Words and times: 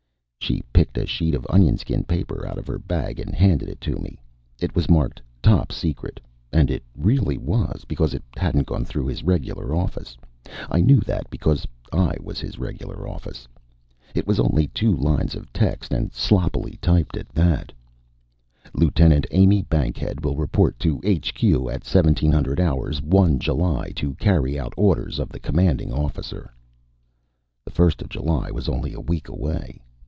She 0.43 0.63
picked 0.73 0.97
a 0.97 1.05
sheet 1.05 1.33
of 1.33 1.47
onionskin 1.49 2.03
paper 2.05 2.45
out 2.45 2.57
of 2.57 2.67
her 2.67 2.77
bag 2.79 3.19
and 3.21 3.33
handed 3.33 3.69
it 3.69 3.79
to 3.81 3.97
me. 3.99 4.19
It 4.59 4.75
was 4.75 4.89
marked 4.89 5.21
Top 5.41 5.71
Secret, 5.71 6.19
and 6.51 6.69
it 6.69 6.83
really 6.93 7.37
was, 7.37 7.85
because 7.87 8.13
it 8.13 8.23
hadn't 8.35 8.67
gone 8.67 8.83
through 8.83 9.05
his 9.05 9.23
regular 9.23 9.73
office 9.73 10.17
I 10.69 10.81
knew 10.81 10.99
that 11.01 11.29
because 11.29 11.65
I 11.93 12.17
was 12.21 12.41
his 12.41 12.59
regular 12.59 13.07
office. 13.07 13.47
It 14.13 14.27
was 14.27 14.41
only 14.41 14.67
two 14.67 14.93
lines 14.93 15.35
of 15.35 15.53
text 15.53 15.93
and 15.93 16.11
sloppily 16.11 16.77
typed 16.81 17.15
at 17.15 17.29
that: 17.29 17.71
Lt. 18.73 18.99
Amy 19.31 19.61
Bankhead 19.61 20.21
will 20.25 20.35
report 20.35 20.77
to 20.79 20.97
HQ 20.97 21.43
at 21.69 21.85
1700 21.87 22.59
hours 22.59 23.01
1 23.01 23.39
July 23.39 23.91
to 23.95 24.15
carry 24.15 24.59
out 24.59 24.73
orders 24.75 25.17
of 25.17 25.29
the 25.29 25.39
Commanding 25.39 25.93
Officer. 25.93 26.53
The 27.63 27.71
first 27.71 28.01
of 28.01 28.09
July 28.09 28.51
was 28.51 28.67
only 28.67 28.93
a 28.93 28.99
week 28.99 29.29
away. 29.29 29.81